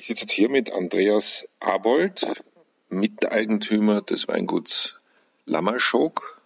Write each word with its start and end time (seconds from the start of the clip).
Ich 0.00 0.06
sitze 0.06 0.22
jetzt 0.22 0.32
hier 0.32 0.48
mit 0.48 0.72
Andreas 0.72 1.48
Abold, 1.58 2.24
Miteigentümer 2.88 4.00
des 4.00 4.28
Weinguts 4.28 4.94
Lammerschok 5.44 6.40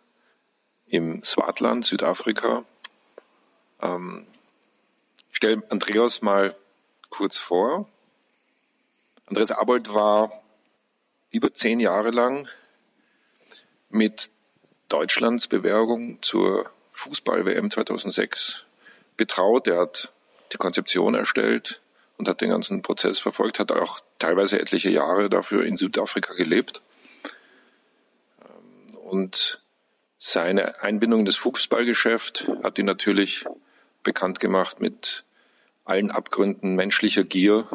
im 0.87 1.23
Swartland, 1.23 1.85
Südafrika. 1.85 2.65
Ähm, 3.83 4.27
ich 5.31 5.37
stelle 5.37 5.63
Andreas 5.69 6.23
mal 6.23 6.57
kurz 7.11 7.37
vor. 7.37 7.87
Andreas 9.27 9.51
Abold 9.51 9.93
war 9.93 10.43
über 11.31 11.53
zehn 11.53 11.79
Jahre 11.79 12.11
lang 12.11 12.49
mit 13.91 14.31
Deutschlands 14.89 15.47
Bewerbung 15.47 16.23
zur 16.23 16.71
Fußball-WM 16.93 17.71
2006 17.71 18.65
betraut. 19.19 19.69
Er 19.69 19.79
hat 19.79 20.11
die 20.55 20.57
Konzeption 20.57 21.15
erstellt, 21.15 21.83
und 22.19 22.29
hat 22.29 22.41
den 22.41 22.51
ganzen 22.51 22.83
Prozess 22.83 23.19
verfolgt, 23.19 23.59
hat 23.59 23.73
auch 23.73 24.01
teilweise 24.19 24.61
etliche 24.61 24.91
Jahre 24.91 25.29
dafür 25.29 25.65
in 25.65 25.77
Südafrika 25.77 26.35
gelebt. 26.35 26.83
Ähm, 28.41 28.97
und 28.99 29.61
seine 30.19 30.81
Einbindung 30.83 31.21
in 31.21 31.27
das 31.27 31.37
Fußballgeschäft 31.37 32.49
hat 32.63 32.79
ihn 32.79 32.87
natürlich 32.87 33.45
bekannt 34.03 34.41
gemacht 34.41 34.81
mit 34.81 35.25
allen 35.85 36.11
Abgründen 36.11 36.77
menschlicher 36.77 37.25
Gier 37.25 37.67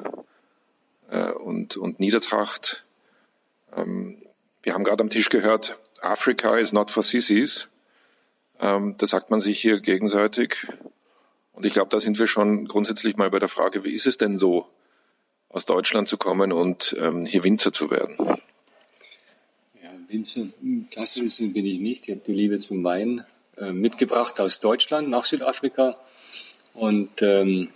äh, 1.10 1.32
und, 1.32 1.78
und 1.78 2.00
Niedertracht. 2.00 2.86
Ähm, 3.76 4.22
wir 4.64 4.74
haben 4.74 4.84
gerade 4.84 5.04
am 5.04 5.10
Tisch 5.10 5.30
gehört, 5.30 5.78
Africa 6.02 6.58
is 6.58 6.74
not 6.74 6.92
for 6.92 7.04
sissies. 7.04 7.68
Ähm, 8.60 8.96
das 8.98 9.12
sagt 9.12 9.30
man 9.30 9.40
sich 9.40 9.60
hier 9.60 9.80
gegenseitig. 9.80 10.68
Und 11.58 11.66
ich 11.66 11.74
glaube, 11.74 11.90
da 11.90 12.00
sind 12.00 12.20
wir 12.20 12.28
schon 12.28 12.68
grundsätzlich 12.68 13.18
mal 13.18 13.32
bei 13.32 13.40
der 13.40 13.50
Frage, 13.50 13.84
wie 13.84 13.92
ist 13.92 14.06
es 14.06 14.18
denn 14.18 14.38
so, 14.38 14.68
aus 15.50 15.66
Deutschland 15.66 16.08
zu 16.08 16.16
kommen 16.16 16.52
und 16.52 16.96
ähm, 17.00 17.26
hier 17.26 17.44
Winzer 17.44 17.72
zu 17.72 17.90
werden? 17.90 18.16
Ja, 19.82 19.90
Winzer, 20.08 20.42
klassisch 20.92 21.38
bin 21.40 21.66
ich 21.66 21.80
nicht. 21.80 22.08
Ich 22.08 22.14
habe 22.14 22.22
die 22.28 22.34
Liebe 22.34 22.60
zum 22.60 22.84
Wein 22.84 23.26
äh, 23.58 23.72
mitgebracht 23.72 24.40
aus 24.40 24.60
Deutschland 24.60 25.10
nach 25.10 25.26
Südafrika. 25.26 26.00
Und 26.76 27.24
ähm, 27.24 27.70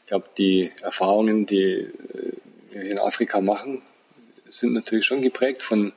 ich 0.00 0.06
glaube, 0.06 0.30
die 0.38 0.72
Erfahrungen, 0.80 1.44
die 1.44 1.62
äh, 1.62 1.92
wir 2.70 2.90
in 2.90 2.98
Afrika 2.98 3.42
machen, 3.42 3.82
sind 4.48 4.72
natürlich 4.72 5.04
schon 5.04 5.20
geprägt 5.20 5.62
von 5.62 5.92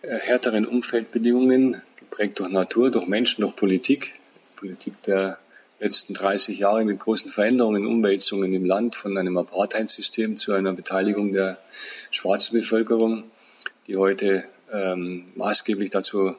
äh, 0.00 0.16
härteren 0.16 0.64
Umfeldbedingungen, 0.64 1.82
geprägt 1.98 2.38
durch 2.38 2.48
Natur, 2.48 2.90
durch 2.90 3.06
Menschen, 3.06 3.42
durch 3.42 3.54
Politik. 3.54 4.14
Politik 4.56 4.94
der 5.02 5.38
letzten 5.78 6.14
30 6.14 6.58
Jahre 6.58 6.84
mit 6.84 6.98
großen 6.98 7.30
Veränderungen, 7.30 7.86
Umwälzungen 7.86 8.52
im 8.52 8.64
Land 8.64 8.96
von 8.96 9.16
einem 9.18 9.36
Apartheid-System 9.36 10.36
zu 10.36 10.52
einer 10.52 10.72
Beteiligung 10.72 11.32
der 11.32 11.58
schwarzen 12.10 12.58
Bevölkerung, 12.58 13.24
die 13.86 13.96
heute 13.96 14.44
ähm, 14.72 15.32
maßgeblich 15.34 15.90
dazu 15.90 16.34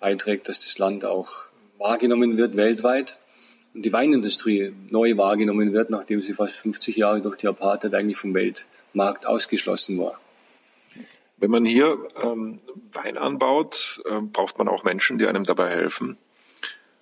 beiträgt, 0.00 0.48
dass 0.48 0.60
das 0.60 0.78
Land 0.78 1.04
auch 1.04 1.28
wahrgenommen 1.78 2.36
wird 2.36 2.56
weltweit 2.56 3.18
und 3.74 3.84
die 3.84 3.92
Weinindustrie 3.92 4.72
neu 4.90 5.16
wahrgenommen 5.16 5.72
wird, 5.72 5.90
nachdem 5.90 6.22
sie 6.22 6.34
fast 6.34 6.58
50 6.58 6.96
Jahre 6.96 7.20
durch 7.20 7.36
die 7.36 7.48
Apartheid 7.48 7.94
eigentlich 7.94 8.18
vom 8.18 8.34
Weltmarkt 8.34 9.26
ausgeschlossen 9.26 9.98
war. 9.98 10.20
Wenn 11.36 11.50
man 11.50 11.64
hier 11.64 11.98
ähm, 12.22 12.60
Wein 12.92 13.18
anbaut, 13.18 14.02
äh, 14.08 14.20
braucht 14.20 14.58
man 14.58 14.68
auch 14.68 14.84
Menschen, 14.84 15.18
die 15.18 15.26
einem 15.26 15.44
dabei 15.44 15.68
helfen. 15.68 16.16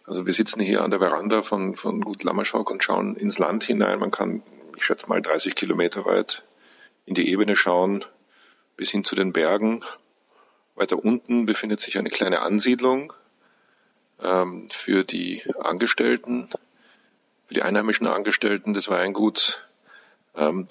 Also 0.04 0.26
wir 0.26 0.32
sitzen 0.32 0.60
hier 0.60 0.82
an 0.82 0.90
der 0.90 1.00
Veranda 1.00 1.42
von, 1.42 1.74
von 1.76 2.00
Gut 2.00 2.24
Lammerschok 2.24 2.70
und 2.70 2.82
schauen 2.82 3.16
ins 3.16 3.38
Land 3.38 3.64
hinein. 3.64 3.98
Man 3.98 4.10
kann, 4.10 4.42
ich 4.76 4.84
schätze 4.84 5.08
mal, 5.08 5.22
30 5.22 5.54
Kilometer 5.54 6.04
weit 6.04 6.44
in 7.06 7.14
die 7.14 7.30
Ebene 7.30 7.56
schauen, 7.56 8.04
bis 8.76 8.90
hin 8.90 9.04
zu 9.04 9.14
den 9.14 9.32
Bergen. 9.32 9.84
Weiter 10.74 11.04
unten 11.04 11.46
befindet 11.46 11.80
sich 11.80 11.98
eine 11.98 12.10
kleine 12.10 12.40
Ansiedlung 12.40 13.12
ähm, 14.20 14.68
für 14.70 15.04
die 15.04 15.42
Angestellten, 15.60 16.48
für 17.46 17.54
die 17.54 17.62
einheimischen 17.62 18.06
Angestellten 18.06 18.72
des 18.72 18.88
Weinguts. 18.88 19.58
Ähm, 20.34 20.66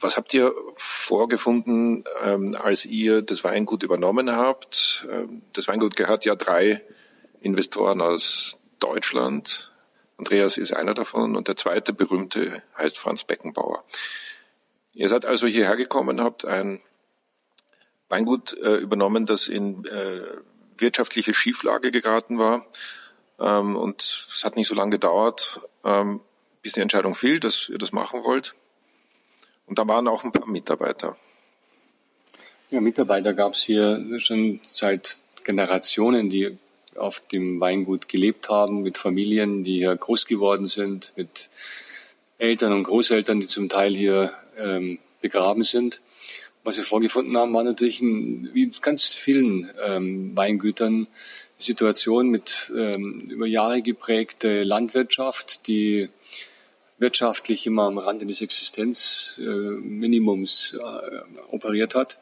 was 0.00 0.16
habt 0.16 0.32
ihr 0.32 0.54
vorgefunden, 0.76 2.04
ähm, 2.22 2.56
als 2.58 2.84
ihr 2.84 3.20
das 3.20 3.42
Weingut 3.42 3.82
übernommen 3.82 4.30
habt? 4.30 5.06
Ähm, 5.10 5.42
das 5.52 5.66
Weingut 5.66 5.96
gehört 5.96 6.24
ja 6.24 6.36
drei 6.36 6.80
Investoren 7.40 8.00
aus 8.00 8.58
Deutschland. 8.78 9.72
Andreas 10.16 10.58
ist 10.58 10.72
einer 10.72 10.94
davon 10.94 11.36
und 11.36 11.48
der 11.48 11.56
zweite 11.56 11.92
berühmte 11.92 12.62
heißt 12.76 12.98
Franz 12.98 13.24
Beckenbauer. 13.24 13.84
Ihr 14.92 15.08
seid 15.08 15.24
also 15.24 15.46
hierher 15.46 15.76
gekommen, 15.76 16.20
habt 16.20 16.44
ein 16.44 16.80
Weingut 18.08 18.54
äh, 18.54 18.76
übernommen, 18.76 19.26
das 19.26 19.48
in 19.48 19.84
äh, 19.84 20.22
wirtschaftliche 20.76 21.34
Schieflage 21.34 21.90
geraten 21.90 22.38
war. 22.38 22.66
Ähm, 23.38 23.76
und 23.76 24.02
es 24.34 24.44
hat 24.44 24.56
nicht 24.56 24.68
so 24.68 24.74
lange 24.74 24.92
gedauert, 24.92 25.60
ähm, 25.84 26.20
bis 26.62 26.72
die 26.72 26.80
Entscheidung 26.80 27.14
fiel, 27.14 27.38
dass 27.38 27.68
ihr 27.68 27.78
das 27.78 27.92
machen 27.92 28.24
wollt. 28.24 28.54
Und 29.66 29.78
da 29.78 29.86
waren 29.86 30.08
auch 30.08 30.24
ein 30.24 30.32
paar 30.32 30.48
Mitarbeiter. 30.48 31.16
Ja, 32.70 32.80
Mitarbeiter 32.80 33.34
gab 33.34 33.54
es 33.54 33.62
hier 33.62 34.18
schon 34.18 34.60
seit 34.64 35.18
Generationen, 35.44 36.28
die 36.28 36.58
auf 36.98 37.22
dem 37.32 37.60
Weingut 37.60 38.08
gelebt 38.08 38.48
haben, 38.48 38.82
mit 38.82 38.98
Familien, 38.98 39.64
die 39.64 39.78
hier 39.78 39.96
groß 39.96 40.26
geworden 40.26 40.68
sind, 40.68 41.12
mit 41.16 41.48
Eltern 42.38 42.72
und 42.72 42.84
Großeltern, 42.84 43.40
die 43.40 43.46
zum 43.46 43.68
Teil 43.68 43.94
hier 43.94 44.32
ähm, 44.58 44.98
begraben 45.20 45.62
sind. 45.62 46.00
Was 46.64 46.76
wir 46.76 46.84
vorgefunden 46.84 47.36
haben, 47.36 47.54
war 47.54 47.62
natürlich 47.64 48.00
ein, 48.00 48.50
wie 48.52 48.70
ganz 48.80 49.14
vielen 49.14 49.70
ähm, 49.84 50.36
Weingütern 50.36 51.06
die 51.58 51.64
Situation 51.64 52.28
mit 52.28 52.70
ähm, 52.76 53.20
über 53.28 53.46
Jahre 53.46 53.82
geprägte 53.82 54.64
Landwirtschaft, 54.64 55.66
die 55.66 56.08
wirtschaftlich 56.98 57.66
immer 57.66 57.84
am 57.84 57.98
Rande 57.98 58.26
des 58.26 58.40
Existenzminimums 58.40 60.76
äh, 60.78 60.78
äh, 60.78 61.22
operiert 61.50 61.94
hat 61.94 62.18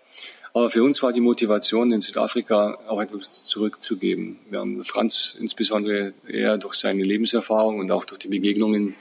aber 0.56 0.71
für 0.71 0.83
uns 0.83 1.03
war 1.03 1.12
die 1.12 1.21
Motivation 1.21 1.93
in 1.93 2.00
Südafrika 2.00 2.78
auch 2.89 3.03
etwas 3.03 3.44
zurückzugeben. 3.44 4.39
Wir 4.49 4.61
haben 4.61 4.83
Franz 4.87 5.37
insbesondere 5.39 6.15
eher 6.27 6.56
durch 6.56 6.77
seine 6.77 7.05
Lebenserfahrung 7.05 7.78
und 7.78 7.91
auch 7.91 8.06
durch 8.06 8.21
die 8.21 8.28
Begegnungen, 8.28 8.94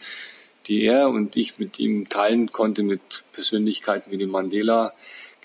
die 0.68 0.84
er 0.84 1.08
und 1.08 1.38
ich 1.38 1.58
mit 1.58 1.80
ihm 1.80 2.10
teilen 2.10 2.52
konnte, 2.52 2.84
mit 2.84 3.24
Persönlichkeiten 3.32 4.12
wie 4.12 4.18
dem 4.18 4.32
Mandela, 4.32 4.92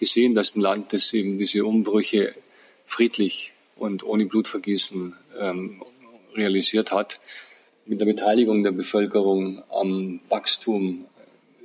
gesehen, 0.01 0.35
dass 0.35 0.57
ein 0.57 0.63
Land, 0.63 0.93
das 0.93 1.13
eben 1.13 1.39
diese 1.39 1.65
Umbrüche 1.65 2.35
friedlich 2.87 3.53
und 3.77 4.03
ohne 4.03 4.27
Blutvergießen 4.27 5.15
ähm, 5.39 5.81
realisiert 6.35 6.91
hat, 6.91 7.21
mit 7.87 8.01
der 8.01 8.07
Beteiligung 8.07 8.65
der 8.65 8.73
Bevölkerung 8.73 9.63
am 9.71 10.19
Wachstum, 10.29 11.07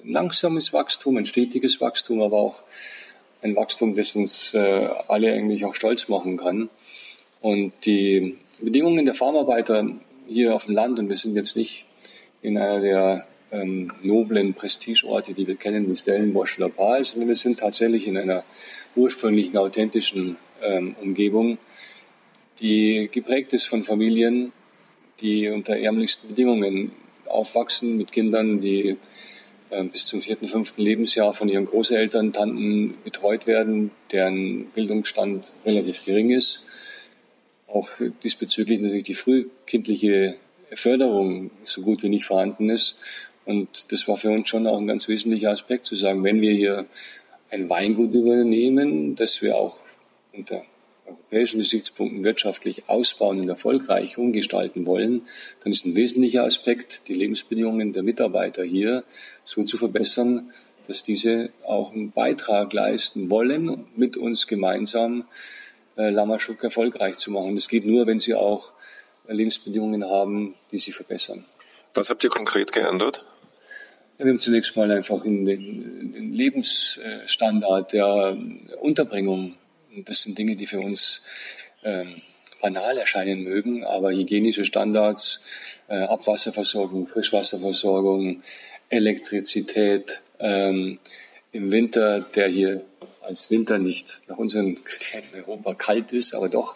langsames 0.04 0.72
Wachstum, 0.72 1.18
ein 1.18 1.26
stetiges 1.26 1.82
Wachstum, 1.82 2.22
aber 2.22 2.38
auch 2.38 2.64
ein 3.46 3.56
Wachstum, 3.56 3.96
das 3.96 4.16
uns 4.16 4.54
äh, 4.56 4.90
alle 5.08 5.32
eigentlich 5.32 5.66
auch 5.66 5.76
stolz 5.76 6.08
machen 6.08 6.36
kann. 6.38 6.70
Und 7.42 7.74
die 7.86 8.38
Bedingungen 8.60 9.06
der 9.06 9.14
Farmarbeiter 9.14 9.88
hier 10.28 10.56
auf 10.56 10.66
dem 10.66 10.74
Land, 10.74 10.98
und 11.00 11.10
wir 11.10 11.18
sind 11.18 11.36
jetzt 11.36 11.56
nicht 11.56 11.86
in 12.42 12.58
einer 12.58 12.80
der 12.82 13.28
ähm, 13.52 13.92
noblen 14.02 14.56
Prestigeorte, 14.56 15.34
die 15.34 15.48
wir 15.48 15.56
kennen, 15.56 15.88
wie 15.90 15.96
Stellenbosch 15.96 16.58
oder 16.58 16.70
Pahl, 16.70 17.06
sondern 17.06 17.30
wir 17.30 17.36
sind 17.36 17.60
tatsächlich 17.60 18.08
in 18.08 18.18
einer 18.18 18.44
ursprünglichen, 18.96 19.58
authentischen 19.58 20.38
ähm, 20.64 20.96
Umgebung, 21.02 21.60
die 22.60 23.10
geprägt 23.12 23.54
ist 23.54 23.66
von 23.66 23.84
Familien, 23.84 24.54
die 25.22 25.50
unter 25.50 25.78
ärmlichsten 25.78 26.30
Bedingungen 26.30 26.92
aufwachsen, 27.26 27.98
mit 27.98 28.12
Kindern, 28.12 28.60
die 28.60 28.98
bis 29.92 30.06
zum 30.06 30.22
vierten, 30.22 30.48
fünften 30.48 30.82
Lebensjahr 30.82 31.34
von 31.34 31.50
ihren 31.50 31.66
Großeltern, 31.66 32.34
Tanten 32.34 32.96
betreut 33.04 33.48
werden, 33.48 33.92
deren 34.12 34.66
Bildungsstand 34.68 35.52
relativ 35.66 36.06
gering 36.06 36.30
ist. 36.30 36.62
Auch 37.68 37.90
diesbezüglich 38.24 38.80
natürlich 38.80 39.04
die 39.04 39.16
frühkindliche 39.16 40.36
Förderung 40.72 41.52
so 41.64 41.82
gut 41.82 42.04
wie 42.04 42.10
nicht 42.10 42.26
vorhanden 42.26 42.70
ist. 42.70 42.98
Und 43.46 43.92
das 43.92 44.08
war 44.08 44.18
für 44.18 44.30
uns 44.32 44.50
schon 44.50 44.68
auch 44.68 44.78
ein 44.78 44.88
ganz 44.88 45.08
wesentlicher 45.08 45.52
Aspekt 45.52 45.86
zu 45.86 45.96
sagen, 45.96 46.24
wenn 46.24 46.42
wir 46.42 46.54
hier 46.54 46.86
ein 47.52 47.70
Weingut 47.70 48.14
übernehmen, 48.14 49.16
dass 49.16 49.42
wir 49.42 49.56
auch 49.56 49.78
unter 50.34 50.64
europäischen 51.06 51.60
Gesichtspunkten 51.60 52.24
wirtschaftlich 52.24 52.88
ausbauen 52.88 53.40
und 53.40 53.50
erfolgreich 53.50 54.18
umgestalten 54.18 54.88
wollen, 54.88 55.22
dann 55.64 55.72
ist 55.72 55.86
ein 55.86 55.96
wesentlicher 55.96 56.44
Aspekt, 56.44 57.08
die 57.08 57.14
Lebensbedingungen 57.14 57.94
der 57.94 58.04
Mitarbeiter 58.04 58.64
hier 58.64 59.04
so 59.44 59.64
zu 59.64 59.78
verbessern, 59.78 60.52
dass 60.88 61.04
diese 61.04 61.50
auch 61.64 61.94
einen 61.94 62.12
Beitrag 62.12 62.74
leisten 62.74 63.30
wollen, 63.30 63.86
mit 63.96 64.18
uns 64.18 64.48
gemeinsam 64.48 65.26
äh, 65.98 66.10
Lamaschuk 66.10 66.64
erfolgreich 66.64 67.18
zu 67.18 67.32
machen. 67.32 67.56
Das 67.56 67.70
geht 67.70 67.86
nur, 67.86 68.08
wenn 68.08 68.20
sie 68.20 68.36
auch 68.36 68.74
Lebensbedingungen 69.28 70.06
haben, 70.06 70.56
die 70.72 70.78
sie 70.78 70.92
verbessern. 70.92 71.46
Was 71.94 72.10
habt 72.10 72.24
ihr 72.24 72.30
konkret 72.30 72.72
geändert? 72.72 73.24
Ja, 74.18 74.26
wir 74.26 74.32
haben 74.32 74.40
zunächst 74.40 74.76
mal 74.76 74.92
einfach 74.92 75.26
in 75.26 75.46
den, 75.46 76.14
in 76.14 76.34
Lebensstandard 76.34 77.94
der 77.94 78.38
Unterbringung. 78.80 79.56
Das 80.04 80.24
sind 80.24 80.38
Dinge, 80.38 80.56
die 80.56 80.66
für 80.66 80.80
uns 80.80 81.22
ähm, 81.84 82.22
banal 82.62 82.98
erscheinen 82.98 83.44
mögen, 83.44 83.84
aber 83.86 84.12
hygienische 84.12 84.66
Standards, 84.66 85.42
äh, 85.88 85.96
Abwasserversorgung, 85.96 87.08
Frischwasserversorgung, 87.08 88.44
Elektrizität, 88.90 90.22
ähm, 90.40 91.00
im 91.52 91.72
Winter, 91.72 92.20
der 92.20 92.48
hier 92.48 92.84
als 93.22 93.50
Winter 93.50 93.78
nicht 93.78 94.24
nach 94.28 94.38
unseren 94.38 94.84
Kriterien 94.84 95.34
in 95.34 95.40
Europa 95.44 95.74
kalt 95.74 96.12
ist, 96.12 96.34
aber 96.34 96.50
doch 96.50 96.76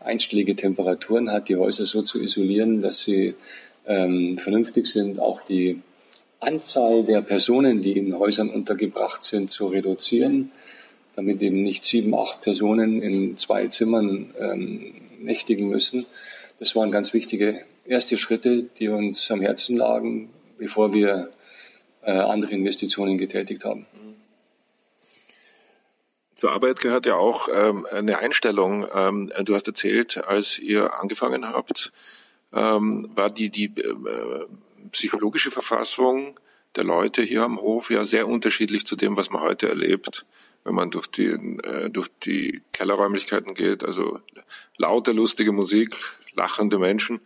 einstellige 0.00 0.56
Temperaturen 0.56 1.30
hat, 1.30 1.48
die 1.48 1.56
Häuser 1.56 1.86
so 1.86 2.02
zu 2.02 2.20
isolieren, 2.20 2.82
dass 2.82 3.02
sie 3.02 3.34
ähm, 3.86 4.38
vernünftig 4.38 4.86
sind, 4.86 5.20
auch 5.20 5.42
die 5.42 5.80
Anzahl 6.40 7.04
der 7.04 7.20
Personen, 7.20 7.82
die 7.82 7.98
in 7.98 8.18
Häusern 8.18 8.50
untergebracht 8.50 9.22
sind, 9.22 9.50
zu 9.50 9.68
reduzieren, 9.68 10.50
damit 11.16 11.42
eben 11.42 11.62
nicht 11.62 11.84
sieben, 11.84 12.14
acht 12.14 12.40
Personen 12.42 13.02
in 13.02 13.36
zwei 13.36 13.66
Zimmern 13.68 14.34
ähm, 14.38 14.94
nächtigen 15.20 15.68
müssen. 15.68 16.06
Das 16.58 16.76
waren 16.76 16.90
ganz 16.90 17.14
wichtige 17.14 17.60
erste 17.84 18.16
Schritte, 18.18 18.62
die 18.62 18.88
uns 18.88 19.30
am 19.30 19.40
Herzen 19.40 19.76
lagen, 19.76 20.30
bevor 20.58 20.94
wir 20.94 21.30
äh, 22.02 22.12
andere 22.12 22.52
Investitionen 22.52 23.18
getätigt 23.18 23.64
haben. 23.64 23.86
Zur 26.36 26.52
Arbeit 26.52 26.80
gehört 26.80 27.04
ja 27.04 27.16
auch 27.16 27.48
ähm, 27.52 27.86
eine 27.90 28.18
Einstellung. 28.18 28.86
Ähm, 28.94 29.30
du 29.44 29.54
hast 29.54 29.66
erzählt, 29.66 30.16
als 30.24 30.58
ihr 30.58 30.94
angefangen 30.98 31.46
habt, 31.46 31.92
ähm, 32.54 33.10
war 33.14 33.28
die, 33.28 33.50
die 33.50 33.66
äh, 33.66 34.46
psychologische 34.90 35.50
Verfassung 35.50 36.40
der 36.76 36.84
Leute 36.84 37.22
hier 37.22 37.42
am 37.42 37.60
Hof 37.60 37.90
ja 37.90 38.04
sehr 38.04 38.26
unterschiedlich 38.26 38.86
zu 38.86 38.96
dem, 38.96 39.16
was 39.16 39.30
man 39.30 39.42
heute 39.42 39.68
erlebt, 39.68 40.24
wenn 40.64 40.74
man 40.74 40.90
durch 40.90 41.06
die, 41.06 41.26
äh, 41.26 41.90
durch 41.90 42.08
die 42.24 42.62
Kellerräumlichkeiten 42.72 43.54
geht. 43.54 43.84
Also 43.84 44.20
laute, 44.76 45.12
lustige 45.12 45.52
Musik, 45.52 45.96
lachende 46.34 46.78
Menschen, 46.78 47.20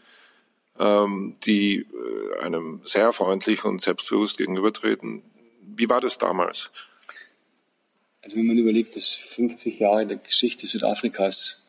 ähm, 0.79 1.37
die 1.45 1.79
äh, 1.79 2.41
einem 2.41 2.81
sehr 2.85 3.13
freundlich 3.13 3.65
und 3.65 3.81
selbstbewusst 3.81 4.39
gegenübertreten. 4.39 5.23
Wie 5.63 5.89
war 5.89 6.01
das 6.01 6.19
damals? 6.19 6.71
Also 8.23 8.37
wenn 8.37 8.47
man 8.47 8.59
überlegt, 8.59 8.97
dass 8.97 9.15
50 9.15 9.79
Jahre 9.79 10.07
der 10.07 10.17
Geschichte 10.17 10.67
Südafrikas 10.67 11.69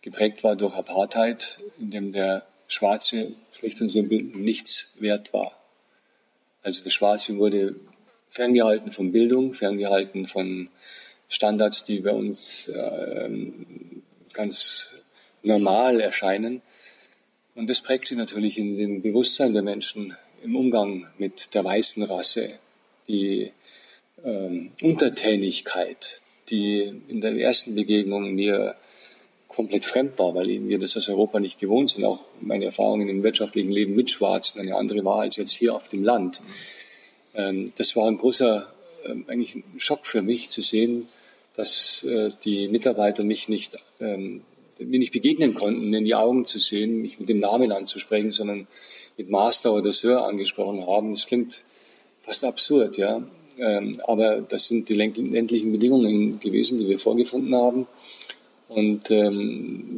geprägt 0.00 0.42
war 0.42 0.56
durch 0.56 0.74
Apartheid, 0.74 1.60
in 1.78 1.90
dem 1.90 2.12
der 2.12 2.46
Schwarze 2.66 3.32
schlicht 3.52 3.80
und 3.80 3.88
simpel 3.88 4.22
nichts 4.22 4.96
wert 5.00 5.32
war. 5.32 5.52
Also 6.62 6.82
der 6.82 6.90
Schwarze 6.90 7.36
wurde 7.36 7.74
ferngehalten 8.32 8.92
von 8.92 9.12
Bildung, 9.12 9.52
ferngehalten 9.52 10.26
von 10.26 10.70
Standards, 11.28 11.84
die 11.84 12.00
bei 12.00 12.12
uns 12.12 12.68
äh, 12.68 13.28
ganz 14.32 14.94
normal 15.42 16.00
erscheinen. 16.00 16.62
Und 17.54 17.68
das 17.68 17.82
prägt 17.82 18.06
sich 18.06 18.16
natürlich 18.16 18.56
in 18.56 18.76
dem 18.76 19.02
Bewusstsein 19.02 19.52
der 19.52 19.62
Menschen 19.62 20.16
im 20.42 20.56
Umgang 20.56 21.06
mit 21.18 21.54
der 21.54 21.62
weißen 21.62 22.02
Rasse, 22.04 22.48
die 23.06 23.52
ähm, 24.24 24.72
Untertänigkeit, 24.80 26.22
die 26.48 26.90
in 27.08 27.20
der 27.20 27.36
ersten 27.36 27.74
Begegnung 27.74 28.34
mir 28.34 28.74
komplett 29.46 29.84
fremd 29.84 30.18
war, 30.18 30.34
weil 30.34 30.48
wir 30.48 30.78
das 30.78 30.96
aus 30.96 31.10
Europa 31.10 31.38
nicht 31.38 31.60
gewohnt 31.60 31.90
sind. 31.90 32.04
Auch 32.04 32.20
meine 32.40 32.64
Erfahrungen 32.64 33.10
im 33.10 33.22
wirtschaftlichen 33.22 33.70
Leben 33.70 33.94
mit 33.94 34.10
Schwarzen 34.10 34.60
eine 34.60 34.76
andere 34.76 35.04
war 35.04 35.20
als 35.20 35.36
jetzt 35.36 35.52
hier 35.52 35.74
auf 35.74 35.90
dem 35.90 36.02
Land. 36.02 36.40
Ähm, 37.34 37.72
das 37.76 37.96
war 37.96 38.06
ein 38.08 38.18
großer, 38.18 38.66
ähm, 39.06 39.24
eigentlich 39.28 39.54
ein 39.54 39.64
Schock 39.78 40.06
für 40.06 40.22
mich 40.22 40.48
zu 40.50 40.60
sehen, 40.60 41.06
dass 41.54 42.04
äh, 42.04 42.30
die 42.44 42.68
Mitarbeiter 42.68 43.24
mich 43.24 43.48
nicht, 43.48 43.78
ähm, 44.00 44.42
mir 44.78 44.98
nicht 44.98 45.12
begegnen 45.12 45.54
konnten, 45.54 45.92
in 45.92 46.04
die 46.04 46.14
Augen 46.14 46.44
zu 46.44 46.58
sehen, 46.58 47.02
mich 47.02 47.20
mit 47.20 47.28
dem 47.28 47.38
Namen 47.38 47.72
anzusprechen, 47.72 48.30
sondern 48.30 48.66
mit 49.16 49.28
Master 49.30 49.72
oder 49.72 49.92
Sir 49.92 50.24
angesprochen 50.24 50.86
haben. 50.86 51.12
Das 51.12 51.26
klingt 51.26 51.62
fast 52.22 52.44
absurd, 52.44 52.96
ja. 52.96 53.22
Aber 54.06 54.40
das 54.40 54.66
sind 54.66 54.88
die 54.88 54.94
ländlichen 54.94 55.70
Bedingungen 55.70 56.40
gewesen, 56.40 56.78
die 56.78 56.88
wir 56.88 56.98
vorgefunden 56.98 57.54
haben. 57.54 57.86
Und 58.68 59.10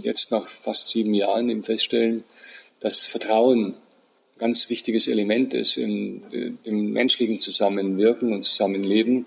jetzt 0.02 0.32
nach 0.32 0.48
fast 0.48 0.88
sieben 0.88 1.14
Jahren 1.14 1.48
im 1.48 1.62
Feststellen, 1.62 2.24
dass 2.80 3.06
Vertrauen 3.06 3.76
ganz 4.38 4.68
wichtiges 4.68 5.08
Element 5.08 5.54
ist 5.54 5.76
in, 5.76 6.22
in 6.30 6.58
dem 6.64 6.92
menschlichen 6.92 7.38
Zusammenwirken 7.38 8.32
und 8.32 8.42
Zusammenleben. 8.42 9.26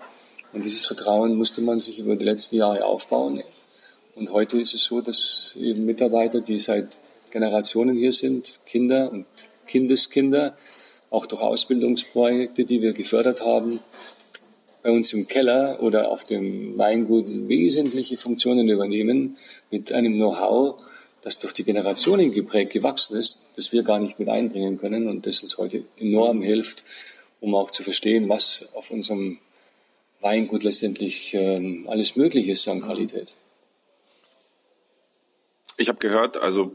Und 0.52 0.64
dieses 0.64 0.86
Vertrauen 0.86 1.36
musste 1.36 1.60
man 1.62 1.80
sich 1.80 1.98
über 1.98 2.16
die 2.16 2.24
letzten 2.24 2.56
Jahre 2.56 2.84
aufbauen. 2.84 3.42
Und 4.14 4.32
heute 4.32 4.58
ist 4.60 4.74
es 4.74 4.84
so, 4.84 5.00
dass 5.00 5.56
eben 5.60 5.84
Mitarbeiter, 5.84 6.40
die 6.40 6.58
seit 6.58 7.02
Generationen 7.30 7.96
hier 7.96 8.12
sind, 8.12 8.60
Kinder 8.66 9.10
und 9.12 9.26
Kindeskinder, 9.66 10.56
auch 11.10 11.26
durch 11.26 11.40
Ausbildungsprojekte, 11.40 12.64
die 12.64 12.82
wir 12.82 12.92
gefördert 12.92 13.40
haben, 13.40 13.80
bei 14.82 14.90
uns 14.90 15.12
im 15.12 15.26
Keller 15.26 15.82
oder 15.82 16.10
auf 16.10 16.24
dem 16.24 16.78
Weingut 16.78 17.26
wesentliche 17.48 18.16
Funktionen 18.16 18.68
übernehmen 18.68 19.36
mit 19.70 19.92
einem 19.92 20.14
Know-how, 20.14 20.80
das 21.28 21.38
durch 21.40 21.52
die 21.52 21.64
Generationen 21.64 22.32
geprägt 22.32 22.72
gewachsen 22.72 23.18
ist, 23.18 23.50
das 23.56 23.70
wir 23.70 23.82
gar 23.82 23.98
nicht 23.98 24.18
mit 24.18 24.30
einbringen 24.30 24.78
können 24.78 25.08
und 25.08 25.26
das 25.26 25.42
uns 25.42 25.58
heute 25.58 25.84
enorm 25.98 26.40
hilft, 26.40 26.84
um 27.40 27.54
auch 27.54 27.70
zu 27.70 27.82
verstehen, 27.82 28.30
was 28.30 28.66
auf 28.74 28.90
unserem 28.90 29.38
Weingut 30.20 30.62
letztendlich 30.64 31.34
ähm, 31.34 31.86
alles 31.86 32.16
möglich 32.16 32.48
ist 32.48 32.66
an 32.66 32.80
Qualität. 32.80 33.34
Ich 35.76 35.90
habe 35.90 35.98
gehört, 35.98 36.38
also 36.38 36.72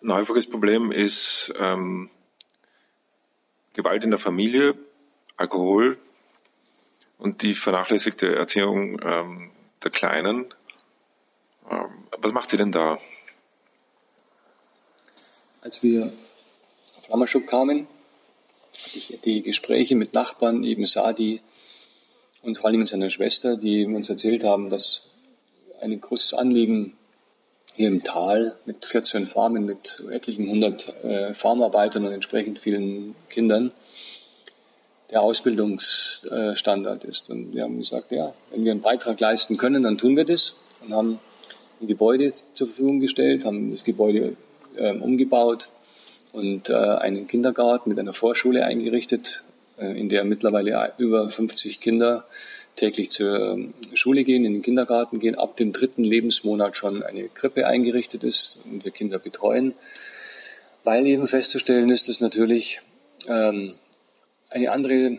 ein 0.00 0.12
häufiges 0.12 0.48
Problem 0.48 0.92
ist 0.92 1.52
ähm, 1.58 2.08
Gewalt 3.74 4.04
in 4.04 4.10
der 4.10 4.20
Familie, 4.20 4.76
Alkohol, 5.36 5.98
und 7.18 7.42
die 7.42 7.56
vernachlässigte 7.56 8.36
Erziehung 8.36 9.00
ähm, 9.02 9.50
der 9.82 9.90
Kleinen. 9.90 10.46
Ähm, 11.68 12.06
was 12.16 12.32
macht 12.32 12.48
sie 12.48 12.56
denn 12.56 12.70
da? 12.70 12.98
Als 15.60 15.82
wir 15.82 16.12
auf 16.96 17.08
Lammerschub 17.08 17.46
kamen, 17.46 17.88
hatte 18.86 18.98
ich 18.98 19.18
die 19.24 19.42
Gespräche 19.42 19.96
mit 19.96 20.14
Nachbarn, 20.14 20.62
eben 20.62 20.86
Sadi 20.86 21.40
und 22.42 22.56
vor 22.56 22.66
allem 22.66 22.78
mit 22.78 22.88
seiner 22.88 23.10
Schwester, 23.10 23.56
die 23.56 23.84
uns 23.84 24.08
erzählt 24.08 24.44
haben, 24.44 24.70
dass 24.70 25.10
ein 25.80 26.00
großes 26.00 26.34
Anliegen 26.34 26.96
hier 27.74 27.88
im 27.88 28.04
Tal 28.04 28.56
mit 28.66 28.86
14 28.86 29.26
Farmen, 29.26 29.64
mit 29.64 30.00
etlichen 30.10 30.48
hundert 30.48 30.88
äh, 31.02 31.34
Farmarbeitern 31.34 32.06
und 32.06 32.12
entsprechend 32.12 32.60
vielen 32.60 33.16
Kindern 33.28 33.72
der 35.10 35.22
Ausbildungsstandard 35.22 37.02
ist. 37.02 37.30
Und 37.30 37.54
wir 37.54 37.64
haben 37.64 37.78
gesagt, 37.78 38.12
ja, 38.12 38.32
wenn 38.50 38.64
wir 38.64 38.72
einen 38.72 38.80
Beitrag 38.80 39.18
leisten 39.18 39.56
können, 39.56 39.82
dann 39.82 39.98
tun 39.98 40.16
wir 40.16 40.24
das 40.24 40.54
und 40.82 40.94
haben 40.94 41.18
ein 41.80 41.88
Gebäude 41.88 42.32
zur 42.52 42.68
Verfügung 42.68 43.00
gestellt, 43.00 43.44
haben 43.44 43.72
das 43.72 43.82
Gebäude 43.82 44.36
umgebaut 44.78 45.70
und 46.32 46.68
äh, 46.68 46.74
einen 46.74 47.26
Kindergarten 47.26 47.88
mit 47.90 47.98
einer 47.98 48.12
Vorschule 48.12 48.64
eingerichtet, 48.64 49.42
äh, 49.78 49.98
in 49.98 50.08
der 50.08 50.24
mittlerweile 50.24 50.92
über 50.98 51.30
50 51.30 51.80
Kinder 51.80 52.24
täglich 52.76 53.10
zur 53.10 53.54
ähm, 53.54 53.74
Schule 53.94 54.24
gehen, 54.24 54.44
in 54.44 54.54
den 54.54 54.62
Kindergarten 54.62 55.18
gehen, 55.18 55.34
ab 55.34 55.56
dem 55.56 55.72
dritten 55.72 56.04
Lebensmonat 56.04 56.76
schon 56.76 57.02
eine 57.02 57.28
Krippe 57.28 57.66
eingerichtet 57.66 58.24
ist 58.24 58.60
und 58.64 58.84
wir 58.84 58.92
Kinder 58.92 59.18
betreuen, 59.18 59.74
weil 60.84 61.06
eben 61.06 61.26
festzustellen 61.26 61.90
ist, 61.90 62.08
dass 62.08 62.20
natürlich 62.20 62.80
ähm, 63.26 63.74
eine 64.48 64.70
andere 64.70 65.18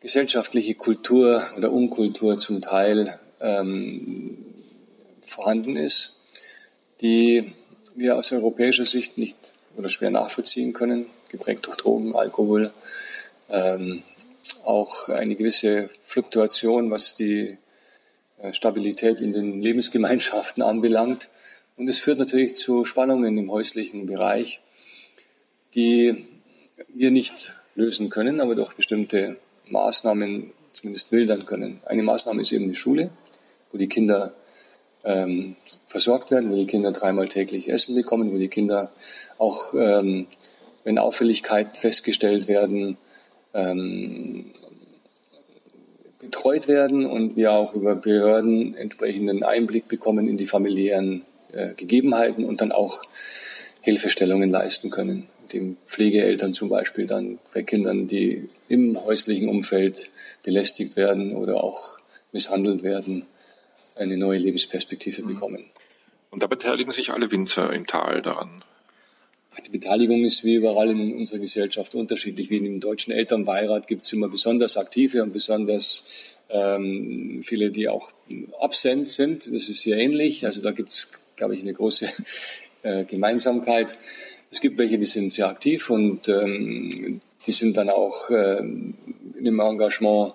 gesellschaftliche 0.00 0.74
Kultur 0.74 1.44
oder 1.56 1.70
Unkultur 1.70 2.36
zum 2.38 2.60
Teil 2.60 3.20
ähm, 3.40 4.38
vorhanden 5.24 5.76
ist, 5.76 6.20
die 7.00 7.52
wir 7.94 8.16
aus 8.16 8.32
europäischer 8.32 8.84
Sicht 8.84 9.18
nicht 9.18 9.36
oder 9.76 9.88
schwer 9.88 10.10
nachvollziehen 10.10 10.72
können, 10.72 11.06
geprägt 11.30 11.66
durch 11.66 11.76
Drogen, 11.76 12.14
Alkohol, 12.14 12.72
ähm, 13.50 14.02
auch 14.64 15.08
eine 15.08 15.34
gewisse 15.34 15.90
Fluktuation, 16.02 16.90
was 16.90 17.14
die 17.14 17.58
äh, 18.38 18.52
Stabilität 18.52 19.20
in 19.20 19.32
den 19.32 19.60
Lebensgemeinschaften 19.62 20.62
anbelangt. 20.62 21.28
Und 21.76 21.88
es 21.88 21.98
führt 21.98 22.18
natürlich 22.18 22.54
zu 22.54 22.84
Spannungen 22.84 23.36
im 23.38 23.50
häuslichen 23.50 24.06
Bereich, 24.06 24.60
die 25.74 26.26
wir 26.88 27.10
nicht 27.10 27.54
lösen 27.74 28.10
können, 28.10 28.40
aber 28.40 28.54
durch 28.54 28.74
bestimmte 28.74 29.36
Maßnahmen 29.68 30.52
zumindest 30.72 31.12
mildern 31.12 31.46
können. 31.46 31.80
Eine 31.86 32.02
Maßnahme 32.02 32.42
ist 32.42 32.52
eben 32.52 32.68
die 32.68 32.76
Schule, 32.76 33.10
wo 33.70 33.78
die 33.78 33.88
Kinder 33.88 34.34
ähm, 35.04 35.56
versorgt 35.86 36.30
werden, 36.30 36.50
wo 36.50 36.56
die 36.56 36.66
Kinder 36.66 36.92
dreimal 36.92 37.28
täglich 37.28 37.68
Essen. 37.68 37.94
Bekommen, 37.94 38.32
wo 38.32 38.38
die 38.38 38.48
Kinder 38.48 38.92
auch, 39.38 39.74
ähm, 39.74 40.26
wenn 40.84 40.98
Auffälligkeiten 40.98 41.74
festgestellt 41.74 42.48
werden, 42.48 42.96
ähm, 43.54 44.46
betreut 46.18 46.68
werden 46.68 47.04
und 47.04 47.36
wir 47.36 47.52
auch 47.52 47.74
über 47.74 47.96
Behörden 47.96 48.74
entsprechenden 48.74 49.42
Einblick 49.42 49.88
bekommen 49.88 50.28
in 50.28 50.36
die 50.36 50.46
familiären 50.46 51.24
äh, 51.52 51.74
Gegebenheiten 51.74 52.44
und 52.44 52.60
dann 52.60 52.72
auch 52.72 53.02
Hilfestellungen 53.80 54.48
leisten 54.48 54.90
können, 54.90 55.26
dem 55.52 55.76
Pflegeeltern 55.84 56.52
zum 56.52 56.68
Beispiel 56.68 57.06
dann 57.06 57.40
bei 57.52 57.62
Kindern, 57.62 58.06
die 58.06 58.48
im 58.68 59.02
häuslichen 59.04 59.48
Umfeld 59.48 60.10
belästigt 60.44 60.96
werden 60.96 61.34
oder 61.34 61.62
auch 61.62 61.98
misshandelt 62.30 62.84
werden, 62.84 63.26
eine 63.96 64.16
neue 64.16 64.38
Lebensperspektive 64.38 65.22
mhm. 65.22 65.26
bekommen. 65.28 65.64
Und 66.30 66.42
da 66.42 66.46
beteiligen 66.46 66.92
sich 66.92 67.10
alle 67.10 67.30
Winzer 67.30 67.72
im 67.72 67.86
Tal 67.86 68.22
daran. 68.22 68.50
Die 69.66 69.70
Beteiligung 69.70 70.24
ist 70.24 70.44
wie 70.44 70.54
überall 70.54 70.90
in 70.90 71.14
unserer 71.14 71.38
Gesellschaft 71.38 71.94
unterschiedlich. 71.94 72.48
Wie 72.48 72.56
im 72.56 72.80
deutschen 72.80 73.12
Elternbeirat 73.12 73.86
gibt 73.86 74.00
es 74.00 74.12
immer 74.12 74.28
besonders 74.28 74.78
aktive 74.78 75.22
und 75.22 75.32
besonders 75.34 76.04
ähm, 76.48 77.42
viele, 77.44 77.70
die 77.70 77.88
auch 77.88 78.12
absent 78.60 79.10
sind. 79.10 79.46
Das 79.46 79.68
ist 79.68 79.82
hier 79.82 79.98
ähnlich. 79.98 80.46
Also 80.46 80.62
da 80.62 80.70
gibt 80.70 80.88
es, 80.88 81.20
glaube 81.36 81.54
ich, 81.54 81.60
eine 81.60 81.74
große 81.74 82.08
äh, 82.82 83.04
Gemeinsamkeit. 83.04 83.98
Es 84.50 84.60
gibt 84.60 84.78
welche, 84.78 84.98
die 84.98 85.06
sind 85.06 85.32
sehr 85.34 85.48
aktiv 85.48 85.90
und 85.90 86.28
ähm, 86.28 87.20
die 87.46 87.52
sind 87.52 87.76
dann 87.76 87.90
auch 87.90 88.30
äh, 88.30 88.58
im 88.58 89.60
Engagement 89.60 90.34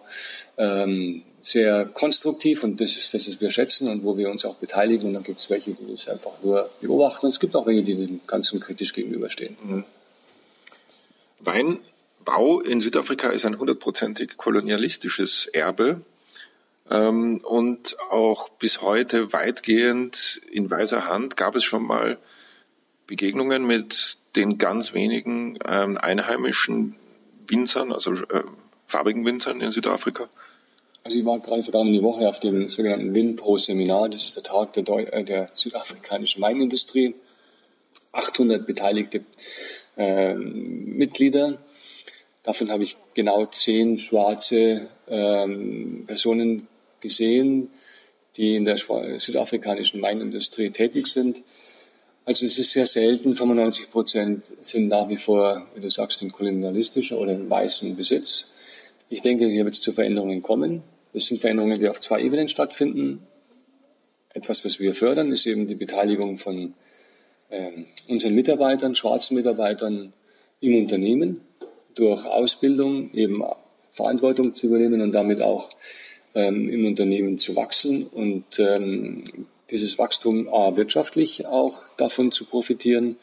ähm, 0.57 1.23
sehr 1.51 1.85
konstruktiv 1.85 2.63
und 2.63 2.81
das 2.81 2.97
ist 2.97 3.13
das, 3.13 3.27
was 3.27 3.39
wir 3.39 3.49
schätzen 3.49 3.87
und 3.87 4.03
wo 4.03 4.17
wir 4.17 4.29
uns 4.29 4.43
auch 4.45 4.55
beteiligen. 4.55 5.07
Und 5.07 5.13
dann 5.13 5.23
gibt 5.23 5.39
es 5.39 5.49
welche, 5.49 5.71
die 5.71 5.89
das 5.89 6.09
einfach 6.09 6.33
nur 6.43 6.69
beobachten 6.81 7.25
und 7.25 7.31
es 7.31 7.39
gibt 7.39 7.55
auch 7.55 7.65
welche, 7.65 7.83
die 7.83 7.95
dem 7.95 8.19
Ganzen 8.27 8.59
kritisch 8.59 8.93
gegenüberstehen. 8.93 9.55
Mhm. 9.63 9.83
Weinbau 11.39 12.59
in 12.61 12.81
Südafrika 12.81 13.29
ist 13.29 13.45
ein 13.45 13.59
hundertprozentig 13.59 14.35
kolonialistisches 14.37 15.47
Erbe 15.47 16.01
ähm, 16.89 17.37
und 17.43 17.97
auch 18.09 18.49
bis 18.49 18.81
heute 18.81 19.31
weitgehend 19.31 20.41
in 20.51 20.69
weiser 20.69 21.07
Hand 21.07 21.37
gab 21.37 21.55
es 21.55 21.63
schon 21.63 21.83
mal 21.83 22.17
Begegnungen 23.05 23.65
mit 23.65 24.17
den 24.35 24.57
ganz 24.57 24.93
wenigen 24.93 25.57
ähm, 25.65 25.97
einheimischen 25.97 26.95
Winzern, 27.47 27.93
also 27.93 28.13
äh, 28.13 28.43
farbigen 28.85 29.25
Winzern 29.25 29.61
in 29.61 29.71
Südafrika? 29.71 30.27
Also 31.07 31.19
ich 31.19 31.25
war 31.25 31.39
gerade 31.39 31.63
vergangene 31.63 32.03
Woche 32.03 32.27
auf 32.27 32.41
dem 32.41 32.67
sogenannten 32.67 33.15
WinPro-Seminar. 33.15 34.09
Das 34.09 34.25
ist 34.25 34.35
der 34.35 34.43
Tag 34.43 34.73
der, 34.73 34.83
Deu 34.83 35.03
äh, 35.03 35.23
der 35.23 35.49
südafrikanischen 35.53 36.41
Weinindustrie. 36.41 37.15
800 38.11 38.67
beteiligte 38.67 39.23
äh, 39.95 40.33
Mitglieder. 40.33 41.59
Davon 42.43 42.69
habe 42.69 42.83
ich 42.83 42.97
genau 43.13 43.45
zehn 43.45 43.97
schwarze 43.97 44.89
ähm, 45.07 46.03
Personen 46.07 46.67
gesehen, 46.99 47.69
die 48.35 48.57
in 48.57 48.65
der 48.65 48.75
südafrikanischen 48.75 50.01
Weinindustrie 50.01 50.71
tätig 50.71 51.07
sind. 51.07 51.37
Also 52.25 52.45
es 52.45 52.59
ist 52.59 52.73
sehr 52.73 52.85
selten, 52.85 53.33
95 53.33 53.91
Prozent 53.91 54.51
sind 54.59 54.89
nach 54.89 55.07
wie 55.07 55.15
vor, 55.15 55.67
wie 55.73 55.79
du 55.79 55.89
sagst, 55.89 56.21
in 56.21 56.33
kolonialistischer 56.33 57.17
oder 57.17 57.31
in 57.31 57.49
weißem 57.49 57.95
Besitz. 57.95 58.51
Ich 59.07 59.21
denke, 59.21 59.47
hier 59.47 59.63
wird 59.63 59.75
es 59.75 59.81
zu 59.81 59.93
Veränderungen 59.93 60.41
kommen. 60.41 60.83
Das 61.13 61.25
sind 61.25 61.41
Veränderungen, 61.41 61.79
die 61.79 61.89
auf 61.89 61.99
zwei 61.99 62.21
Ebenen 62.21 62.47
stattfinden. 62.47 63.25
Etwas, 64.33 64.63
was 64.63 64.79
wir 64.79 64.93
fördern, 64.93 65.31
ist 65.31 65.45
eben 65.45 65.67
die 65.67 65.75
Beteiligung 65.75 66.37
von 66.37 66.73
ähm, 67.49 67.85
unseren 68.07 68.35
Mitarbeitern, 68.35 68.95
schwarzen 68.95 69.35
Mitarbeitern 69.35 70.13
im 70.59 70.75
Unternehmen, 70.75 71.41
durch 71.95 72.25
Ausbildung 72.25 73.11
eben 73.13 73.43
Verantwortung 73.91 74.53
zu 74.53 74.67
übernehmen 74.67 75.01
und 75.01 75.11
damit 75.13 75.41
auch 75.41 75.71
ähm, 76.35 76.69
im 76.69 76.85
Unternehmen 76.85 77.37
zu 77.37 77.55
wachsen 77.55 78.05
und 78.05 78.59
ähm, 78.59 79.47
dieses 79.71 79.97
Wachstum 79.97 80.47
A, 80.49 80.77
wirtschaftlich 80.77 81.45
auch 81.45 81.81
davon 81.97 82.31
zu 82.31 82.45
profitieren 82.45 83.17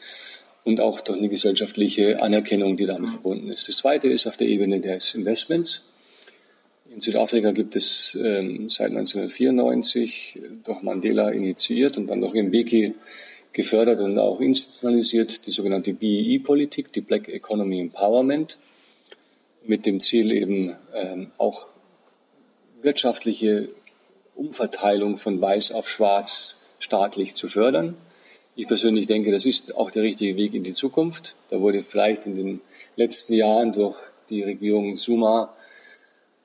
und 0.63 0.81
auch 0.81 0.99
durch 1.01 1.17
eine 1.17 1.29
gesellschaftliche 1.29 2.21
Anerkennung, 2.21 2.75
die 2.75 2.85
damit 2.85 3.09
verbunden 3.09 3.49
ist. 3.49 3.67
Das 3.67 3.77
zweite 3.77 4.09
ist 4.09 4.27
auf 4.27 4.37
der 4.37 4.47
Ebene 4.47 4.81
des 4.81 5.15
Investments. 5.15 5.87
In 6.95 7.01
Südafrika 7.01 7.51
gibt 7.51 7.75
es 7.75 8.15
ähm, 8.15 8.69
seit 8.69 8.91
1994 8.91 10.39
durch 10.63 10.81
Mandela 10.81 11.29
initiiert 11.29 11.97
und 11.97 12.07
dann 12.07 12.21
durch 12.21 12.35
Mbeki 12.35 12.93
gefördert 13.51 13.99
und 13.99 14.17
auch 14.17 14.39
institutionalisiert 14.39 15.45
die 15.45 15.51
sogenannte 15.51 15.91
BEE-Politik, 15.93 16.93
die 16.93 17.01
Black 17.01 17.27
Economy 17.27 17.81
Empowerment, 17.81 18.59
mit 19.65 19.85
dem 19.85 19.99
Ziel 19.99 20.31
eben 20.31 20.77
ähm, 20.93 21.31
auch 21.37 21.71
wirtschaftliche 22.81 23.67
Umverteilung 24.33 25.17
von 25.17 25.41
Weiß 25.41 25.73
auf 25.73 25.89
Schwarz 25.89 26.65
staatlich 26.79 27.33
zu 27.33 27.49
fördern. 27.49 27.97
Ich 28.55 28.69
persönlich 28.69 29.05
denke, 29.05 29.33
das 29.33 29.45
ist 29.45 29.75
auch 29.75 29.91
der 29.91 30.03
richtige 30.03 30.37
Weg 30.37 30.53
in 30.53 30.63
die 30.63 30.71
Zukunft. 30.71 31.35
Da 31.49 31.59
wurde 31.59 31.83
vielleicht 31.83 32.25
in 32.25 32.35
den 32.35 32.61
letzten 32.95 33.33
Jahren 33.33 33.73
durch 33.73 33.97
die 34.29 34.43
Regierung 34.43 34.95
Zuma 34.95 35.53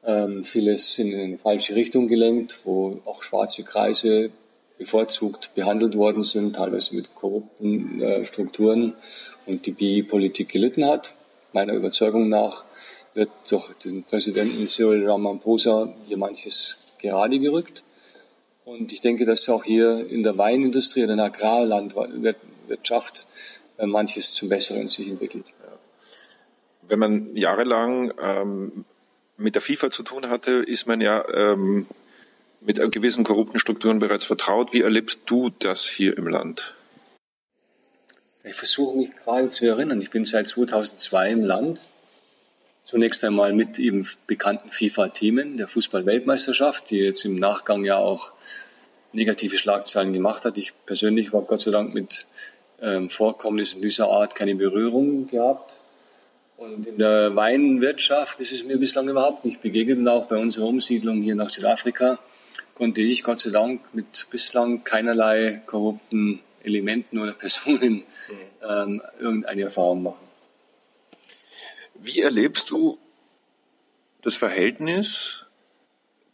ähm, 0.05 0.45
vieles 0.45 0.99
in 0.99 1.15
eine 1.15 1.39
falsche 1.39 1.75
Richtung 1.75 2.09
gelenkt, 2.09 2.61
wo 2.65 3.01
auch 3.05 3.23
schwarze 3.23 3.65
Kreise 3.65 4.31
bevorzugt 4.79 5.55
behandelt 5.55 5.95
worden 5.95 6.25
sind, 6.25 6.57
teilweise 6.57 6.95
mit 6.95 7.15
korrupten 7.15 8.01
äh, 8.01 8.25
Strukturen 8.25 8.95
und 9.47 9.67
die 9.67 9.73
BI-Politik 9.73 10.49
gelitten 10.49 10.87
hat. 10.87 11.15
Meiner 11.53 11.75
Überzeugung 11.75 12.31
nach 12.31 12.65
wird 13.13 13.29
durch 13.51 13.75
den 13.75 14.05
Präsidenten 14.05 14.67
Cyril 14.69 15.07
Ramaphosa 15.07 15.93
hier 16.07 16.17
manches 16.17 16.95
gerade 16.99 17.39
gerückt. 17.39 17.85
Und 18.65 18.93
ich 18.93 19.01
denke, 19.01 19.27
dass 19.27 19.49
auch 19.49 19.65
hier 19.65 20.09
in 20.09 20.23
der 20.23 20.39
Weinindustrie 20.39 21.03
oder 21.03 21.13
in 21.13 21.19
der 21.19 21.27
Agrarlandwirtschaft 21.27 23.27
äh, 23.79 23.87
manches 23.87 24.33
zum 24.33 24.49
Besseren 24.49 24.89
sich 24.89 25.09
entwickelt. 25.09 25.53
Wenn 26.89 26.99
man 26.99 27.37
jahrelang 27.37 28.13
ähm, 28.21 28.85
mit 29.41 29.55
der 29.55 29.63
FIFA 29.63 29.91
zu 29.91 30.03
tun 30.03 30.29
hatte, 30.29 30.51
ist 30.53 30.87
man 30.87 31.01
ja 31.01 31.25
ähm, 31.33 31.87
mit 32.61 32.79
gewissen 32.93 33.25
korrupten 33.25 33.59
Strukturen 33.59 33.99
bereits 33.99 34.25
vertraut. 34.25 34.73
Wie 34.73 34.83
erlebst 34.83 35.21
du 35.27 35.51
das 35.59 35.87
hier 35.87 36.17
im 36.17 36.29
Land? 36.29 36.75
Ich 38.45 38.55
versuche 38.55 38.97
mich 38.97 39.11
gerade 39.17 39.51
zu 39.51 39.67
erinnern. 39.67 40.01
Ich 40.01 40.11
bin 40.11 40.25
seit 40.25 40.49
2002 40.49 41.31
im 41.31 41.45
Land 41.45 41.81
Zunächst 42.91 43.23
einmal 43.23 43.53
mit 43.53 43.79
eben 43.79 44.05
bekannten 44.27 44.73
FIFA-Themen 44.73 45.57
der 45.57 45.69
Fußball-Weltmeisterschaft, 45.69 46.91
die 46.91 46.97
jetzt 46.97 47.25
im 47.25 47.37
Nachgang 47.37 47.85
ja 47.85 47.99
auch 47.99 48.33
negative 49.13 49.57
Schlagzeilen 49.57 50.13
gemacht 50.13 50.45
hat. 50.45 50.59
Ich 50.59 50.73
persönlich 50.87 51.33
war 51.33 51.43
Gott 51.43 51.61
sei 51.61 51.71
Dank 51.71 51.95
mit 51.95 52.27
ähm, 52.83 53.09
Vorkommnissen 53.09 53.81
dieser 53.81 54.09
Art 54.09 54.35
keine 54.35 54.57
Berührung 54.57 55.29
gehabt. 55.29 55.80
Und 56.61 56.87
in 56.87 56.99
der 56.99 57.35
Weinwirtschaft 57.37 58.39
ist 58.39 58.53
es 58.53 58.65
mir 58.65 58.77
bislang 58.77 59.09
überhaupt 59.09 59.47
nicht 59.47 59.63
begegnet. 59.63 59.97
Und 59.97 60.09
auch 60.09 60.27
bei 60.27 60.37
unserer 60.37 60.67
Umsiedlung 60.67 61.23
hier 61.23 61.35
nach 61.35 61.49
Südafrika 61.49 62.19
konnte 62.75 63.01
ich 63.01 63.25
Gott 63.25 63.41
sei 63.41 63.49
Dank 63.49 63.81
mit 63.95 64.27
bislang 64.31 64.85
keinerlei 64.85 65.63
korrupten 65.65 66.41
Elementen 66.63 67.19
oder 67.19 67.33
Personen 67.45 68.03
ähm, 68.63 69.01
irgendeine 69.19 69.63
Erfahrung 69.63 70.03
machen. 70.03 70.29
Wie 71.95 72.21
erlebst 72.21 72.69
du 72.69 72.99
das 74.21 74.37
Verhältnis 74.37 75.47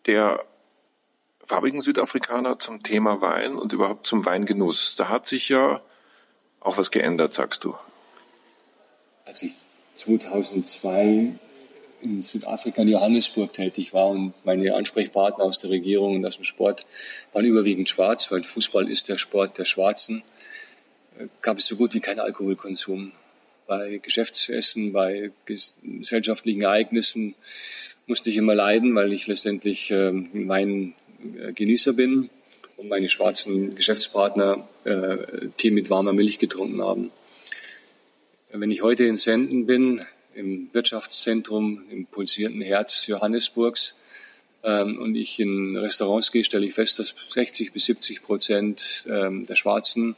der 0.07 0.45
farbigen 1.45 1.83
Südafrikaner 1.83 2.59
zum 2.59 2.83
Thema 2.83 3.21
Wein 3.21 3.55
und 3.55 3.73
überhaupt 3.73 4.09
zum 4.09 4.25
Weingenuss? 4.25 4.97
Da 4.97 5.09
hat 5.09 5.29
sich 5.29 5.51
ja 5.51 5.81
auch 6.59 6.79
was 6.79 6.91
geändert, 6.91 7.33
sagst 7.33 7.63
du. 7.63 7.77
Als 9.25 9.45
ich 9.45 9.55
2002 9.97 11.33
in 12.03 12.23
Südafrika 12.23 12.83
in 12.83 12.89
Johannesburg 12.89 13.53
tätig 13.53 13.93
war 13.93 14.09
und 14.09 14.35
meine 14.45 14.75
Ansprechpartner 14.75 15.45
aus 15.45 15.59
der 15.59 15.71
Regierung 15.71 16.17
und 16.17 16.27
aus 16.27 16.37
dem 16.37 16.45
Sport 16.45 16.87
waren 17.33 17.45
überwiegend 17.45 17.89
schwarz, 17.89 18.31
weil 18.31 18.45
Fußball 18.45 18.89
ist 18.91 19.09
der 19.09 19.19
Sport 19.19 19.59
der 19.59 19.65
Schwarzen, 19.65 20.23
äh, 21.19 21.27
gab 21.41 21.59
es 21.59 21.67
so 21.67 21.77
gut 21.77 21.95
wie 21.95 22.01
keinen 22.01 22.21
Alkoholkonsum 22.21 23.13
bei 23.67 23.99
Geschäftsessen, 23.99 24.93
bei 24.93 25.33
gesellschaftlichen 25.45 26.63
Ereignissen 26.63 27.35
musste 28.07 28.31
ich 28.31 28.37
immer 28.37 28.55
leiden, 28.55 28.95
weil 28.95 29.13
ich 29.13 29.27
letztendlich 29.27 29.91
äh, 29.91 30.13
Weingenießer 30.13 31.93
bin 31.95 32.31
und 32.77 32.89
meine 32.89 33.09
schwarzen 33.09 33.75
Geschäftspartner 33.75 34.69
äh, 34.85 35.49
Tee 35.57 35.73
mit 35.73 35.91
warmer 35.91 36.13
Milch 36.13 36.39
getrunken 36.39 36.81
haben. 36.83 37.11
Wenn 38.59 38.71
ich 38.71 38.81
heute 38.81 39.05
in 39.05 39.19
Senden 39.19 39.67
bin, 39.67 40.01
im 40.35 40.71
Wirtschaftszentrum, 40.73 41.85
im 41.91 42.07
pulsierenden 42.07 42.63
Herz 42.63 43.07
Johannesburgs, 43.07 43.95
ähm, 44.65 44.99
und 44.99 45.15
ich 45.15 45.39
in 45.39 45.77
Restaurants 45.77 46.33
gehe, 46.33 46.43
stelle 46.43 46.65
ich 46.65 46.73
fest, 46.73 46.99
dass 46.99 47.15
60 47.29 47.75
bis 47.75 47.85
70 47.85 48.23
Prozent 48.23 49.07
ähm, 49.11 49.45
der 49.47 49.57
Schwarzen 49.57 50.17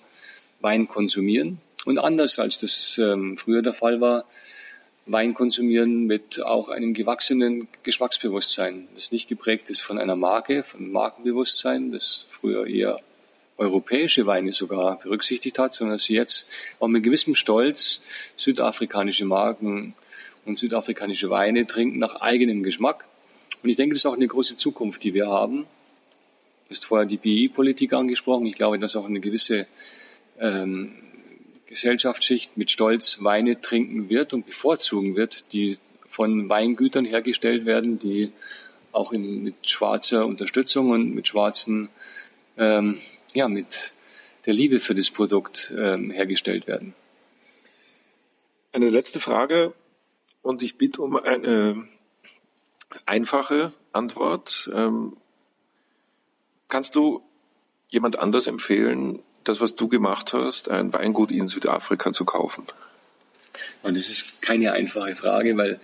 Wein 0.61 0.87
konsumieren. 0.87 1.59
Und 1.85 1.99
anders 1.99 2.39
als 2.39 2.61
das 2.61 2.97
ähm, 2.99 3.37
früher 3.37 3.63
der 3.63 3.75
Fall 3.75 4.01
war, 4.01 4.25
Wein 5.07 5.35
konsumieren 5.35 6.07
mit 6.07 6.41
auch 6.41 6.69
einem 6.69 6.95
gewachsenen 6.95 7.67
Geschmacksbewusstsein, 7.83 8.87
das 8.95 9.11
nicht 9.11 9.29
geprägt 9.29 9.69
ist 9.69 9.81
von 9.81 9.99
einer 9.99 10.17
Marke, 10.17 10.63
von 10.63 10.93
Markenbewusstsein, 10.93 11.91
das 11.91 12.29
früher 12.31 12.69
eher 12.69 13.01
europäische 13.59 14.27
Weine 14.27 14.53
sogar 14.53 14.99
berücksichtigt 14.99 15.59
hat, 15.59 15.73
sondern 15.73 15.97
dass 15.97 16.05
sie 16.05 16.15
jetzt 16.15 16.47
auch 16.79 16.89
mit 16.89 17.03
gewissem 17.03 17.35
Stolz 17.35 18.01
südafrikanische 18.37 19.25
Marken 19.25 19.95
und 20.47 20.57
südafrikanische 20.57 21.29
Weine 21.29 21.67
trinken 21.67 21.99
nach 21.99 22.21
eigenem 22.21 22.63
Geschmack. 22.63 23.05
Und 23.63 23.69
ich 23.69 23.77
denke, 23.77 23.95
das 23.95 24.03
ist 24.03 24.07
auch 24.07 24.15
eine 24.15 24.27
große 24.27 24.57
Zukunft, 24.57 25.03
die 25.05 25.13
wir 25.13 25.27
haben. 25.27 25.65
Du 26.69 26.75
hast 26.75 26.85
vorher 26.85 27.07
die 27.07 27.17
BI-Politik 27.17 27.93
angesprochen. 27.93 28.47
Ich 28.47 28.55
glaube, 28.55 28.79
dass 28.79 28.95
auch 28.95 29.07
eine 29.07 29.21
gewisse 29.21 29.67
ähm, 30.39 30.95
Gesellschaftsschicht 31.67 32.57
mit 32.57 32.71
Stolz 32.71 33.19
Weine 33.21 33.61
trinken 33.61 34.09
wird 34.09 34.33
und 34.33 34.47
bevorzugen 34.47 35.17
wird, 35.17 35.53
die 35.53 35.79
von 36.09 36.49
Weingütern 36.49 37.05
hergestellt 37.05 37.67
werden, 37.67 37.99
die 37.99 38.33
auch 38.93 39.13
in, 39.13 39.43
mit 39.43 39.55
schwarzer 39.67 40.27
Unterstützung 40.27 40.91
und 40.91 41.15
mit 41.15 41.29
schwarzen, 41.29 41.89
ähm, 42.57 42.99
ja, 43.39 43.47
mit 43.47 43.93
der 44.47 44.53
Liebe 44.53 44.81
für 44.81 44.97
das 44.97 45.11
Produkt 45.11 45.73
ähm, 45.79 46.11
hergestellt 46.11 46.67
werden. 46.67 46.93
Eine 48.73 48.91
letzte 48.91 49.21
Frage 49.21 49.75
und 50.43 50.61
ich 50.61 50.77
bitte 50.77 51.03
um 51.03 51.17
eine 51.17 51.87
einfache 53.07 53.73
Antwort. 53.93 54.69
Ähm, 54.75 55.17
kannst 56.67 56.97
du 56.97 57.23
jemand 57.89 58.19
anders 58.19 58.49
empfehlen, 58.49 59.21
das, 59.45 59.61
was 59.61 59.77
du 59.77 59.87
gemacht 59.87 60.33
hast, 60.33 60.69
ein 60.69 60.93
Weingut 60.93 61.31
in 61.31 61.47
Südafrika 61.47 62.13
zu 62.13 62.25
kaufen? 62.25 62.65
Und 63.85 63.97
das 63.97 64.09
ist 64.09 64.43
keine 64.43 64.73
einfache 64.73 65.15
Frage, 65.15 65.57
weil 65.57 65.79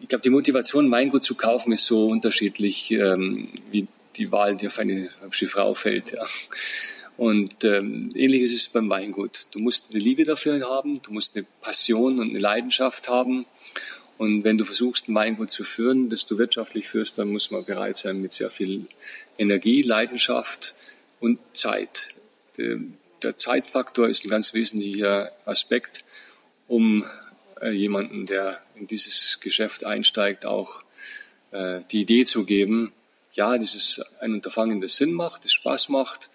ich 0.00 0.08
glaube, 0.08 0.22
die 0.22 0.30
Motivation, 0.30 0.90
Weingut 0.90 1.22
zu 1.22 1.34
kaufen, 1.34 1.72
ist 1.72 1.84
so 1.84 2.06
unterschiedlich, 2.06 2.90
ähm, 2.90 3.48
wie 3.70 3.86
die 4.20 4.30
Wahl, 4.30 4.56
die 4.56 4.68
auf 4.68 4.78
eine 4.78 5.08
hübsche 5.20 5.48
Frau 5.48 5.74
fällt. 5.74 6.12
Ja. 6.12 6.24
Und 7.16 7.64
ähm, 7.64 8.08
ähnlich 8.14 8.42
ist 8.42 8.54
es 8.54 8.68
beim 8.68 8.88
Weingut. 8.88 9.48
Du 9.50 9.58
musst 9.58 9.86
eine 9.90 9.98
Liebe 9.98 10.24
dafür 10.24 10.60
haben, 10.68 11.02
du 11.02 11.12
musst 11.12 11.36
eine 11.36 11.44
Passion 11.60 12.20
und 12.20 12.30
eine 12.30 12.38
Leidenschaft 12.38 13.08
haben. 13.08 13.46
Und 14.16 14.44
wenn 14.44 14.58
du 14.58 14.64
versuchst, 14.64 15.08
ein 15.08 15.14
Weingut 15.14 15.50
zu 15.50 15.64
führen, 15.64 16.08
das 16.08 16.26
du 16.26 16.38
wirtschaftlich 16.38 16.88
führst, 16.88 17.18
dann 17.18 17.32
muss 17.32 17.50
man 17.50 17.64
bereit 17.64 17.96
sein, 17.96 18.22
mit 18.22 18.32
sehr 18.32 18.50
viel 18.50 18.86
Energie, 19.36 19.82
Leidenschaft 19.82 20.76
und 21.18 21.40
Zeit 21.52 22.14
der 23.22 23.36
Zeitfaktor 23.36 24.08
ist 24.08 24.24
ein 24.24 24.30
ganz 24.30 24.54
wesentlicher 24.54 25.32
Aspekt, 25.44 26.04
um 26.68 27.04
äh, 27.60 27.70
jemanden, 27.70 28.26
der 28.26 28.60
in 28.74 28.86
dieses 28.86 29.40
Geschäft 29.40 29.84
einsteigt, 29.84 30.46
auch 30.46 30.82
äh, 31.50 31.80
die 31.90 32.02
Idee 32.02 32.24
zu 32.24 32.44
geben, 32.44 32.92
ja, 33.32 33.56
das 33.56 33.74
ist 33.74 34.02
ein 34.20 34.34
Unterfangen, 34.34 34.80
das 34.80 34.96
Sinn 34.96 35.12
macht, 35.12 35.44
das 35.44 35.52
Spaß 35.52 35.88
macht 35.88 36.30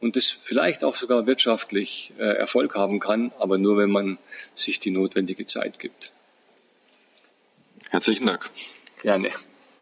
und 0.00 0.16
das 0.16 0.30
vielleicht 0.30 0.84
auch 0.84 0.96
sogar 0.96 1.26
wirtschaftlich 1.26 2.12
äh, 2.18 2.22
Erfolg 2.22 2.74
haben 2.74 3.00
kann, 3.00 3.32
aber 3.38 3.58
nur 3.58 3.76
wenn 3.76 3.90
man 3.90 4.18
sich 4.54 4.80
die 4.80 4.90
notwendige 4.90 5.46
Zeit 5.46 5.78
gibt. 5.78 6.12
Herzlichen 7.90 8.26
Dank. 8.26 8.50
Gerne. 9.02 9.30